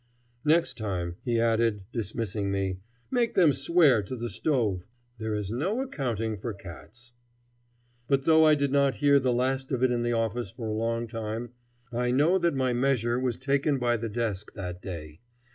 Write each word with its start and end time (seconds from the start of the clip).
"Next 0.43 0.79
time," 0.79 1.17
he 1.23 1.39
added, 1.39 1.83
dismissing 1.93 2.49
me, 2.49 2.79
"make 3.11 3.35
them 3.35 3.53
swear 3.53 4.01
to 4.01 4.15
the 4.15 4.31
stove. 4.31 4.87
There 5.19 5.35
is 5.35 5.51
no 5.51 5.79
accounting 5.79 6.39
for 6.39 6.55
cats." 6.55 7.11
But, 8.07 8.25
though 8.25 8.43
I 8.43 8.55
did 8.55 8.71
not 8.71 8.95
hear 8.95 9.19
the 9.19 9.31
last 9.31 9.71
of 9.71 9.83
it 9.83 9.91
in 9.91 10.01
the 10.01 10.13
office 10.13 10.49
for 10.49 10.65
a 10.69 10.73
long 10.73 11.05
time, 11.05 11.51
I 11.91 12.09
know 12.09 12.39
that 12.39 12.55
my 12.55 12.73
measure 12.73 13.19
was 13.19 13.37
taken 13.37 13.77
by 13.77 13.95
the 13.95 14.09
desk 14.09 14.55
that 14.55 14.81
day. 14.81 15.19